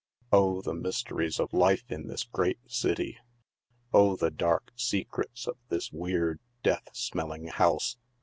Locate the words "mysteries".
0.73-1.39